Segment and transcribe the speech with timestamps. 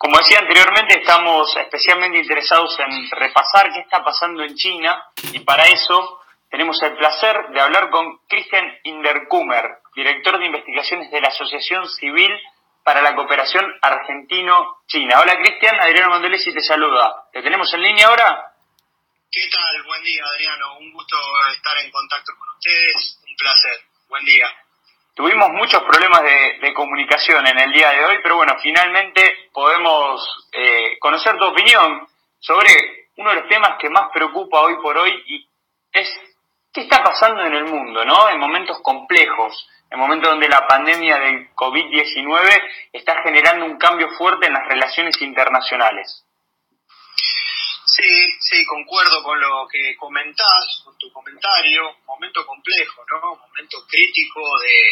[0.00, 4.98] Como decía anteriormente, estamos especialmente interesados en repasar qué está pasando en China
[5.30, 11.20] y para eso tenemos el placer de hablar con Christian Inderkummer, director de investigaciones de
[11.20, 12.32] la Asociación Civil
[12.82, 15.20] para la Cooperación Argentino-China.
[15.20, 17.28] Hola Cristian, Adriano Mondolesi te saluda.
[17.30, 18.54] ¿Te tenemos en línea ahora?
[19.30, 19.82] ¿Qué tal?
[19.84, 21.16] Buen día Adriano, un gusto
[21.54, 23.84] estar en contacto con ustedes, un placer.
[24.08, 24.48] Buen día.
[25.14, 30.98] Tuvimos muchos problemas de, comunicación en el día de hoy, pero bueno, finalmente podemos eh,
[30.98, 32.06] conocer tu opinión
[32.38, 35.46] sobre uno de los temas que más preocupa hoy por hoy y
[35.92, 36.08] es
[36.72, 38.28] qué está pasando en el mundo, ¿no?
[38.30, 44.46] En momentos complejos, en momentos donde la pandemia del COVID-19 está generando un cambio fuerte
[44.46, 46.24] en las relaciones internacionales.
[48.00, 53.36] Sí, sí, concuerdo con lo que comentás, con tu comentario, momento complejo, ¿no?
[53.36, 54.90] Momento crítico de,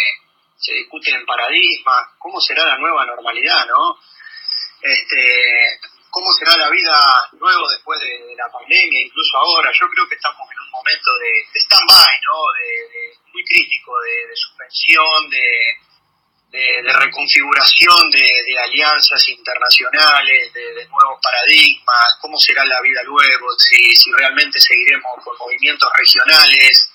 [0.59, 3.97] se discuten paradigmas, cómo será la nueva normalidad, ¿no?
[4.83, 6.99] Este, cómo será la vida
[7.33, 9.71] luego después de, la pandemia, incluso ahora.
[9.73, 12.37] Yo creo que estamos en un momento de, stand-by, ¿no?
[12.61, 15.79] De, muy crítico, de, suspensión, de,
[16.51, 24.59] reconfiguración de, alianzas internacionales, de, nuevos paradigmas, cómo será la vida luego, si, si realmente
[24.61, 26.91] seguiremos con movimientos regionales,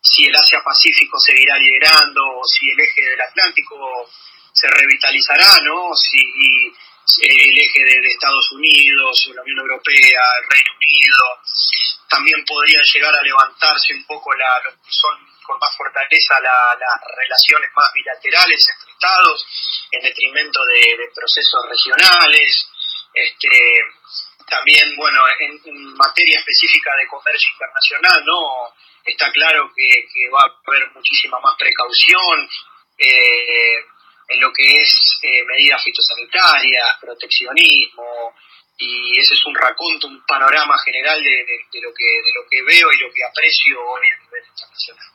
[0.00, 4.08] si el Asia-Pacífico seguirá liderando, si el eje del Atlántico
[4.52, 5.94] se revitalizará, ¿no?
[5.94, 6.18] Si
[7.22, 11.16] el eje de, Estados Unidos, la Unión Europea, el Reino Unido,
[12.16, 17.00] también podrían llegar a levantarse un poco la, lo que son con más fortaleza las
[17.14, 19.46] relaciones más bilaterales entre Estados,
[19.92, 22.68] en detrimento de, procesos regionales.
[23.12, 23.82] Este,
[24.48, 28.74] también, bueno, en, materia específica de comercio internacional, ¿no?
[29.04, 32.48] Está claro que, va a haber muchísima más precaución.
[32.98, 33.76] Eh,
[34.28, 38.34] en lo que es eh, medidas fitosanitarias, proteccionismo,
[38.78, 42.92] y ese es un raconto, un panorama general de, lo que, de lo que veo
[42.92, 45.06] y lo que aprecio hoy a nivel internacional.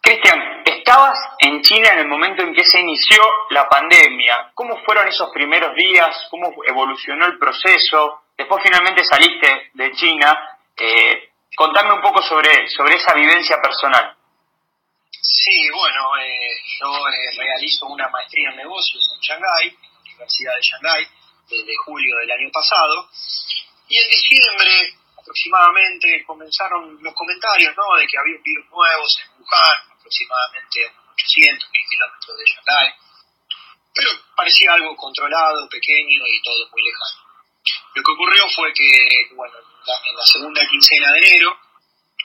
[0.00, 4.50] Cristian, estabas en China en el momento en que se inició la pandemia.
[4.54, 6.26] ¿Cómo fueron esos primeros días?
[6.30, 8.24] ¿Cómo evolucionó el proceso?
[8.36, 10.58] Después finalmente saliste de China.
[10.76, 14.14] Eh, contame un poco sobre, sobre esa vivencia personal.
[15.10, 16.50] Sí, bueno, eh,
[16.80, 21.08] yo eh, realizo una maestría en negocios en Shanghái, en la Universidad de Shanghái,
[21.48, 23.08] desde julio del año pasado,
[23.88, 27.96] y en diciembre aproximadamente comenzaron los comentarios ¿no?
[27.96, 32.92] de que había virus nuevos en Wuhan, aproximadamente a 800 mil kilómetros de Shanghái,
[33.94, 37.24] pero parecía algo controlado, pequeño y todo muy lejano.
[37.94, 41.56] Lo que ocurrió fue que, bueno, en la segunda quincena de enero,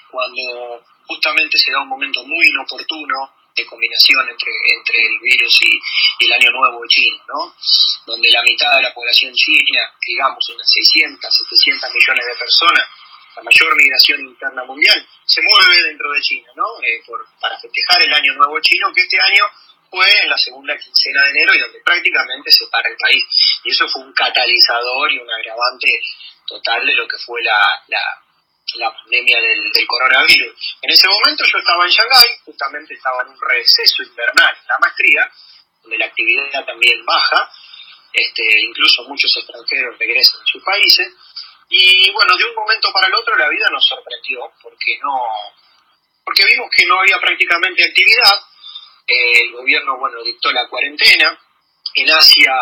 [0.10, 5.80] cuando justamente se da un momento muy inoportuno combinación entre, entre el virus y,
[6.26, 7.56] el año nuevo de China, ¿no?
[8.06, 12.84] donde la mitad de la población china, digamos unas 600, 700 millones de personas,
[13.36, 16.66] la mayor migración interna mundial, se mueve dentro de China, ¿no?
[16.84, 17.02] Eh,
[17.40, 19.46] para festejar el año nuevo chino, que este año
[19.90, 23.24] fue en la segunda quincena de enero y donde prácticamente se para el país.
[23.64, 26.02] Y eso fue un catalizador y un agravante
[26.48, 28.22] total de lo que fue la, la
[28.76, 30.78] la pandemia del, coronavirus.
[30.82, 34.78] En ese momento yo estaba en Shanghái, justamente estaba en un receso invernal en la
[34.80, 35.32] maestría,
[35.82, 37.52] donde la actividad también baja,
[38.14, 41.14] este, incluso muchos extranjeros regresan a sus países,
[41.70, 45.22] y bueno, de un momento para el otro la vida nos sorprendió, porque no,
[46.24, 48.42] porque vimos que no había prácticamente actividad,
[49.08, 51.40] el gobierno, bueno, dictó la cuarentena,
[51.96, 52.54] en Asia,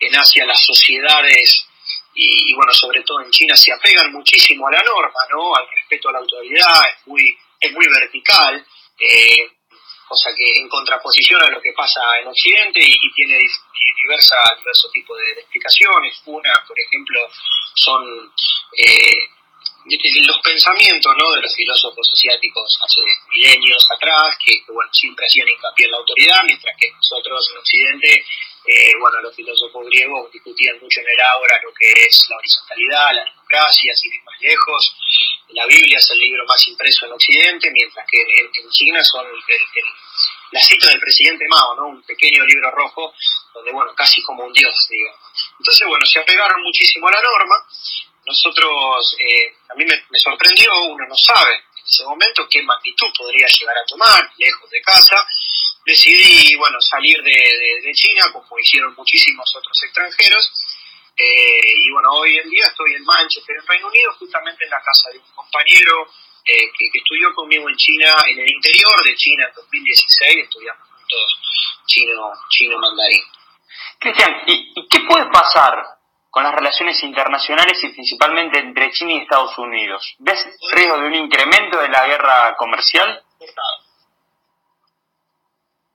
[0.00, 1.68] en Asia las sociedades
[2.20, 5.54] y, bueno, sobre todo en China se apegan muchísimo a la norma, ¿no?
[5.54, 8.66] Al respeto a la autoridad, es muy, es muy vertical,
[8.98, 9.52] eh,
[10.08, 13.38] cosa que en contraposición a lo que pasa en Occidente y, tiene
[14.02, 16.20] diversa, diversos tipos de, explicaciones.
[16.26, 17.20] Una, por ejemplo,
[17.74, 18.32] son
[18.76, 19.28] eh,
[20.26, 21.30] los pensamientos ¿no?
[21.30, 23.00] de los filósofos asiáticos hace
[23.30, 28.24] milenios atrás, que, bueno, siempre hacían hincapié en la autoridad, mientras que nosotros en Occidente
[28.70, 33.14] eh, bueno, los filósofos griegos discutían mucho en el ahora lo que es la horizontalidad,
[33.14, 34.96] la democracia, sin ir más lejos.
[35.48, 39.26] La Biblia es el libro más impreso en Occidente, mientras que en, China son
[40.50, 41.86] la cita del presidente Mao, ¿no?
[41.86, 43.14] Un pequeño libro rojo,
[43.54, 45.20] donde, bueno, casi como un dios, digamos.
[45.58, 47.56] Entonces, bueno, se apegaron muchísimo a la norma.
[48.26, 53.46] Nosotros, eh, a mí me sorprendió, uno no sabe en ese momento qué magnitud podría
[53.46, 55.26] llegar a tomar, lejos de casa,
[55.88, 60.52] decidí bueno, salir de, China, como hicieron muchísimos otros extranjeros.
[61.16, 64.82] Eh, y bueno, hoy en día estoy en Manchester, en Reino Unido, justamente en la
[64.82, 66.06] casa de un compañero
[66.44, 71.40] eh, que, estudió conmigo en China, en el interior de China en 2016, estudiamos juntos
[71.86, 73.24] chino, chino mandarín.
[73.98, 75.82] Cristian, ¿y, qué puede pasar
[76.30, 80.14] con las relaciones internacionales y principalmente entre China y Estados Unidos.
[80.18, 83.24] ¿Ves riesgo de un incremento de la guerra comercial?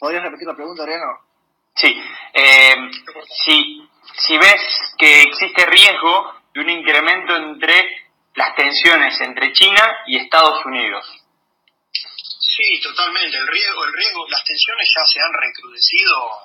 [0.03, 1.17] ¿Podrías repetir la pregunta, Ariano?
[1.75, 1.87] Sí.
[2.33, 2.75] Eh,
[3.45, 4.61] si, si ves
[4.97, 11.05] que existe riesgo de un incremento entre las tensiones entre China y Estados Unidos.
[11.93, 13.37] Sí, totalmente.
[13.37, 16.37] El riesgo, el riesgo, las tensiones ya se han recrudecido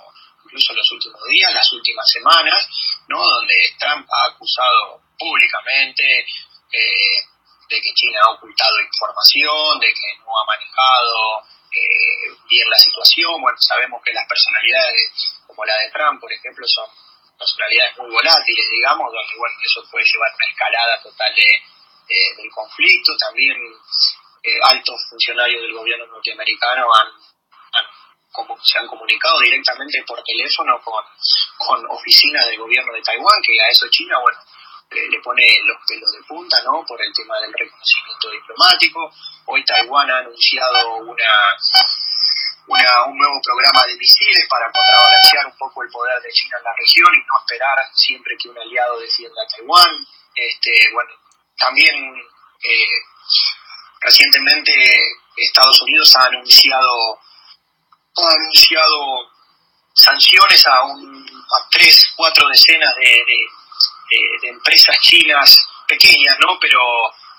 [0.45, 2.69] incluso en los últimos días, las últimas semanas,
[3.09, 3.19] ¿no?
[3.19, 7.27] Donde Trump ha acusado públicamente eh,
[7.69, 13.41] de que China ha ocultado información, de que no ha manejado eh, bien la situación.
[13.41, 16.87] Bueno, sabemos que las personalidades como la de Trump, por ejemplo, son
[17.39, 22.51] personalidades muy volátiles, digamos, donde, bueno, eso puede llevar a una escalada total de, del
[22.51, 23.17] conflicto.
[23.17, 23.57] También
[24.43, 27.09] eh, altos funcionarios del gobierno norteamericano han,
[28.33, 31.05] como, se han comunicado directamente por teléfono con,
[31.59, 34.39] con oficinas del gobierno de Taiwán, que a eso China, bueno,
[34.91, 36.85] le, pone los pelos de punta, ¿no?
[36.87, 39.13] Por el tema del reconocimiento diplomático.
[39.47, 41.57] Hoy Taiwán ha anunciado una,
[42.67, 46.65] una, un nuevo programa de misiles para contrabalancear un poco el poder de China en
[46.65, 50.07] la región y no esperar siempre que un aliado defienda a Taiwán.
[50.35, 51.11] Este, bueno,
[51.59, 51.95] también
[52.63, 52.99] eh,
[54.01, 54.73] recientemente
[55.37, 57.21] Estados Unidos ha anunciado
[58.17, 59.31] ha anunciado
[59.95, 63.47] sanciones a, un, a tres, cuatro decenas de, de,
[64.43, 66.59] empresas chinas pequeñas, ¿no?
[66.61, 66.81] Pero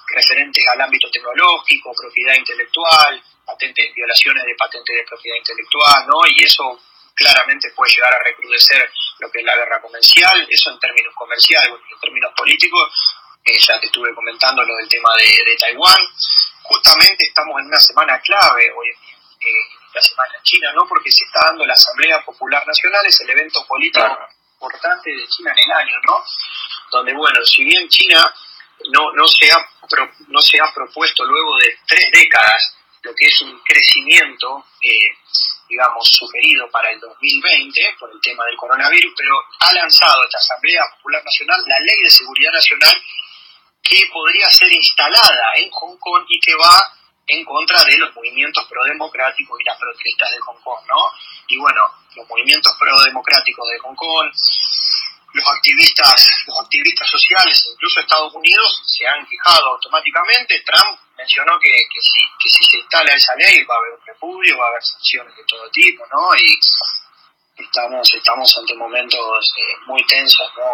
[0.07, 6.21] referentes al ámbito tecnológico, propiedad intelectual, patentes, violaciones de patentes de propiedad intelectual, ¿no?
[6.27, 6.79] Y eso
[7.15, 11.69] claramente puede llegar a recrudecer lo que es la guerra comercial, eso en términos comerciales,
[11.69, 12.91] en términos políticos,
[13.43, 15.99] eh, ya te estuve comentando lo del tema de, de, Taiwán.
[16.63, 20.87] Justamente estamos en una semana clave hoy en día, eh, la semana en China, ¿no?
[20.87, 24.17] Porque se está dando la Asamblea Popular Nacional, es el evento político
[24.53, 26.23] importante de China en el año, ¿no?
[26.91, 28.33] Donde, bueno, si bien China
[28.91, 29.57] no, no, se, ha
[30.27, 35.11] no se ha propuesto luego de tres décadas lo que es un crecimiento, eh,
[35.69, 40.83] digamos, sugerido para el 2020 por el tema del coronavirus, pero ha lanzado esta Asamblea
[40.97, 43.01] Popular Nacional la Ley de Seguridad Nacional
[43.81, 46.93] que podría ser instalada en Hong Kong y que va
[47.27, 51.11] en contra de los movimientos prodemocráticos y las protestas de Hong Kong, ¿no?
[51.47, 51.81] Y bueno,
[52.15, 54.31] los movimientos prodemocráticos de Hong Kong,
[55.33, 60.63] los activistas, los activistas sociales, incluso Estados Unidos, se han quejado automáticamente.
[60.65, 64.05] Trump mencionó que, que, si, que si se instala esa ley va a haber un
[64.05, 66.35] repudio, va a haber sanciones de todo tipo, ¿no?
[66.35, 66.59] Y
[67.57, 70.71] estamos, estamos ante momentos eh, muy tensos, ¿no?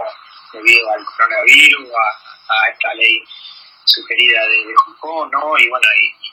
[0.53, 3.21] Debido al coronavirus, a, esta ley
[3.83, 5.57] sugerida de, Hong Kong, ¿no?
[5.57, 6.25] Y bueno, y,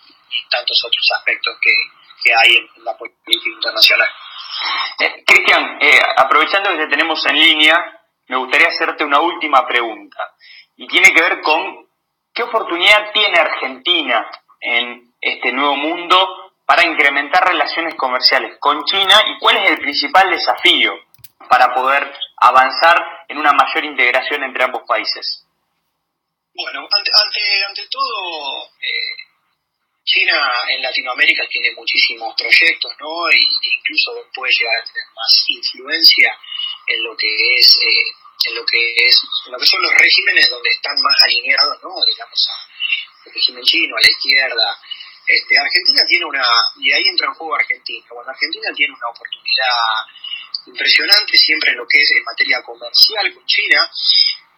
[0.48, 1.72] tantos otros aspectos que,
[2.22, 4.08] que hay en, la política internacional.
[4.98, 10.34] Eh, Cristian, eh, aprovechando que te tenemos en línea, me gustaría hacerte una última pregunta
[10.76, 11.88] y tiene que ver con
[12.32, 14.30] qué oportunidad tiene Argentina
[14.60, 20.30] en este nuevo mundo para incrementar relaciones comerciales con China y cuál es el principal
[20.30, 20.94] desafío
[21.48, 25.46] para poder avanzar en una mayor integración entre ambos países.
[26.54, 29.22] Bueno, ante, ante, ante todo, eh,
[30.04, 30.34] China
[30.68, 33.28] en Latinoamérica tiene muchísimos proyectos, ¿no?
[33.30, 36.38] E incluso puede llegar a tener más influencia
[36.86, 40.50] en lo que es eh, en lo que es en lo que son los regímenes
[40.50, 41.94] donde están más alineados, ¿no?
[42.06, 42.48] Digamos
[43.24, 44.78] al régimen chino, a la izquierda.
[45.26, 46.44] Este, Argentina tiene una
[46.76, 48.06] y ahí entra en juego Argentina.
[48.10, 50.06] Bueno, Argentina tiene una oportunidad
[50.66, 53.90] impresionante siempre en lo que es en materia comercial con China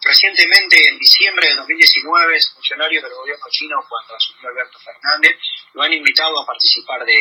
[0.04, 5.38] Recientemente, en diciembre de 2019, funcionarios del gobierno chino, cuando asumió Alberto Fernández,
[5.72, 7.16] lo han invitado a participar de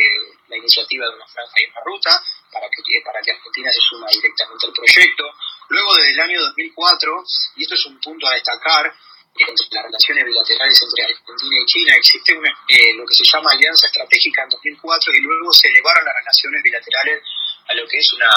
[0.50, 2.22] la iniciativa de una franja y una ruta
[2.52, 5.24] para que, para que Argentina se suma directamente al proyecto.
[5.70, 7.24] Luego, desde el año 2004,
[7.56, 8.94] y esto es un punto a destacar,
[9.36, 13.88] entre las relaciones bilaterales entre Argentina y China, existe eh, lo que se llama alianza
[13.88, 17.24] estratégica en 2004 y luego se elevaron las relaciones bilaterales
[17.66, 18.30] a lo que es una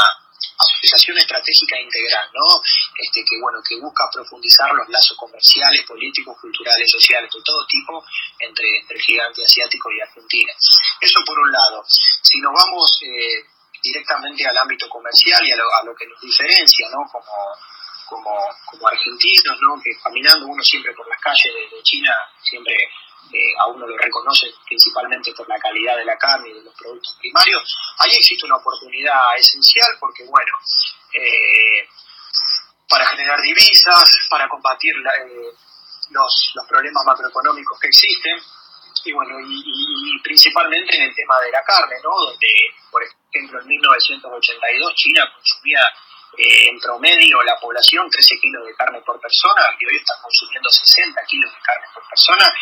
[0.59, 2.63] asociación estratégica integral, ¿no?
[2.97, 8.05] Este, que bueno, que busca profundizar los lazos comerciales, políticos, culturales, sociales, de todo tipo
[8.41, 10.53] entre, el gigante asiático y Argentina.
[11.01, 11.85] Eso por un lado.
[11.87, 13.45] Si nos vamos eh,
[13.83, 17.05] directamente al ámbito comercial y a lo, que nos diferencia, ¿no?
[17.11, 17.25] Como,
[18.09, 18.31] como,
[18.67, 19.81] como argentinos, ¿no?
[19.83, 22.75] Que caminando uno siempre por las calles de China, siempre
[23.59, 27.17] a uno lo reconoce principalmente por la calidad de la carne y de los productos
[27.21, 30.53] primarios, ahí existe una oportunidad esencial porque, bueno,
[31.13, 31.89] eh,
[32.89, 35.53] para generar divisas, para combatir eh,
[36.11, 38.41] los, los, problemas macroeconómicos que existen,
[39.05, 42.11] y bueno, y, principalmente en el tema de la carne, ¿no?
[42.11, 42.49] Donde,
[42.91, 45.81] por ejemplo, en 1982 China consumía
[46.39, 50.69] eh, en promedio la población 13 kilos de carne por persona y hoy están consumiendo
[50.71, 52.53] 60 kilos de carne por persona,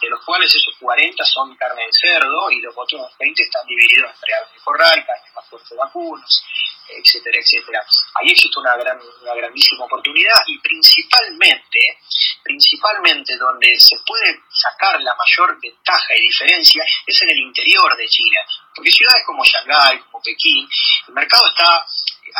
[0.00, 4.10] de los cuales esos 40 son carne de cerdo y los otros 20 están divididos
[4.14, 6.44] entre aves de corral, carne más fuerte vacunos,
[6.88, 7.84] etcétera, etcétera.
[8.20, 11.98] Ahí existe una, gran, una grandísima oportunidad y principalmente,
[12.42, 18.08] principalmente donde se puede sacar la mayor ventaja y diferencia es en el interior de
[18.08, 18.40] China,
[18.74, 20.68] porque ciudades como Shanghái, como Pekín,
[21.08, 21.84] el mercado está,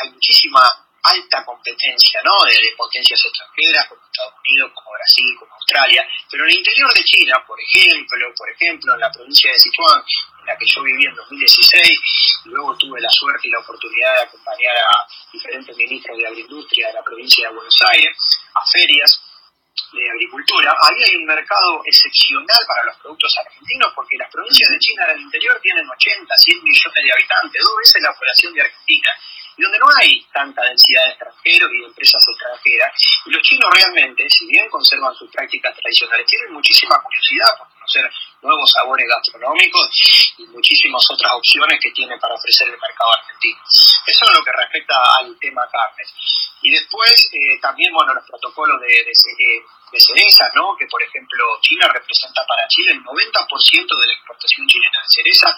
[0.02, 2.44] hay muchísima alta competencia ¿no?
[2.44, 7.04] de, potencias extranjeras como Estados Unidos, como Brasil, como Australia, pero en el interior de
[7.04, 10.02] China, por ejemplo, por ejemplo, en la provincia de Sichuan,
[10.40, 11.98] en la que yo viví en 2016,
[12.44, 16.88] y luego tuve la suerte y la oportunidad de acompañar a diferentes ministros de Agroindustria
[16.88, 18.16] de la provincia de Buenos Aires
[18.54, 19.20] a ferias
[19.92, 24.78] de agricultura, ahí hay un mercado excepcional para los productos argentinos porque las provincias de
[24.78, 29.10] China del interior tienen 80, 100 millones de habitantes, dos veces la población de Argentina
[29.56, 32.92] y donde no hay tanta densidad de extranjeros y de empresas extranjeras.
[33.26, 38.10] Y los chinos realmente, si bien conservan sus prácticas tradicionales, tienen muchísima curiosidad por conocer
[38.42, 43.58] nuevos sabores gastronómicos y muchísimas otras opciones que tiene para ofrecer el mercado argentino.
[44.06, 46.12] Eso es lo que respecta al tema carnes.
[46.62, 49.12] Y después eh, también, bueno, los protocolos de, de,
[50.00, 50.76] cerezas, ¿no?
[50.78, 55.56] Que por ejemplo China representa para Chile el 90% de la exportación chilena de cereza,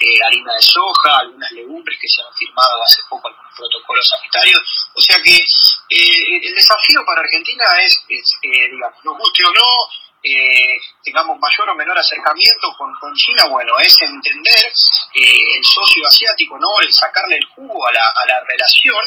[0.00, 4.60] eh, harina de soja, algunas legumbres que se han firmado hace poco algunos protocolos sanitarios.
[4.94, 9.88] O sea que eh, el desafío para Argentina es, es digamos, nos guste o no,
[10.26, 14.72] eh, tengamos mayor o menor acercamiento con, con China, bueno, es entender
[15.14, 16.80] eh, el socio asiático, ¿no?
[16.80, 18.98] El sacarle el jugo a la, a la relación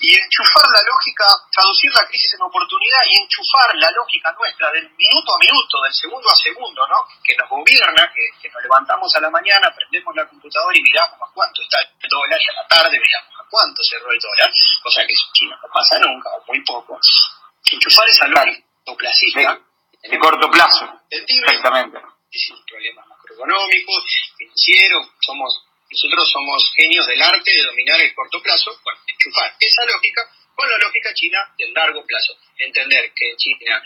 [0.00, 4.90] y enchufar la lógica, traducir la crisis en oportunidad y enchufar la lógica nuestra del
[4.90, 6.96] minuto a minuto, del segundo a segundo, ¿no?
[7.22, 11.22] Que nos gobierna, que, que nos levantamos a la mañana, prendemos la computadora y miramos
[11.22, 14.50] a cuánto está el dólar y a la tarde miramos a cuánto cerró el dólar,
[14.82, 16.98] cosa que en China no pasa nunca o muy poco.
[17.72, 19.58] Enchufar esa lógica clasista
[20.08, 21.02] de corto plazo.
[21.10, 21.98] Exactamente.
[22.30, 23.92] Es un problema macroeconómico,
[24.36, 29.84] financiero, somos, nosotros somos genios del arte de dominar el corto plazo, bueno, enchufar esa
[29.86, 32.36] lógica con la lógica china del largo plazo.
[32.58, 33.82] Entender que China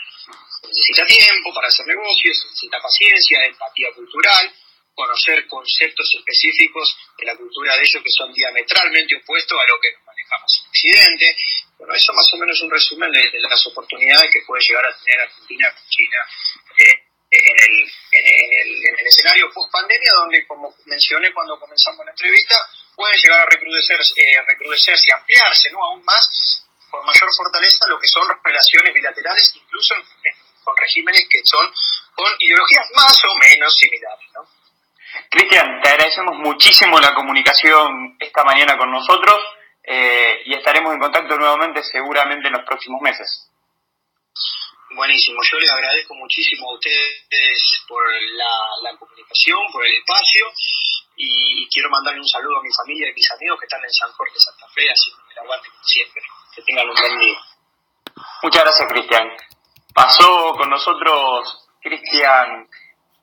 [0.63, 4.51] necesita tiempo para hacer negocios, necesita paciencia, empatía cultural,
[4.95, 9.91] conocer conceptos específicos de la cultura de ellos que son diametralmente opuestos a lo que
[9.91, 11.37] nos manejamos en Occidente,
[11.81, 14.95] bueno, eso más o menos es un resumen de, las oportunidades que puede llegar a
[15.03, 16.17] tener Argentina con China
[16.77, 22.11] eh, en, el, en, el, en, el, escenario post-pandemia, donde, como mencioné cuando comenzamos la
[22.11, 22.55] entrevista,
[22.95, 25.83] puede llegar a recrudecerse, eh, recrudecerse ampliarse ¿no?
[25.83, 29.95] aún más con mayor fortaleza lo que son relaciones bilaterales, incluso
[30.63, 31.65] con regímenes que son
[32.13, 34.27] con ideologías más o menos similares.
[34.35, 34.47] ¿no?
[35.31, 39.41] Cristian, te agradecemos muchísimo la comunicación esta mañana con nosotros.
[39.83, 43.49] Eh, y estaremos en contacto nuevamente seguramente en los próximos meses.
[44.93, 50.51] Buenísimo, yo les agradezco muchísimo a ustedes por la, comunicación, por el espacio
[51.15, 54.11] y, quiero mandarle un saludo a mi familia y mis amigos que están en San
[54.11, 56.21] Jorge, Santa Fe, haciendo el aguante como siempre.
[56.53, 57.37] Que tengan un buen día.
[58.43, 59.31] Muchas gracias, Cristian.
[59.93, 62.67] Pasó con nosotros Cristian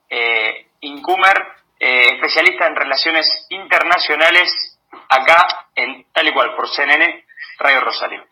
[0.09, 1.37] eh, Incumer,
[1.79, 4.78] eh, especialista en relaciones internacionales
[5.09, 7.25] acá en tal y cual por CNN
[7.59, 8.25] Radio Rosario.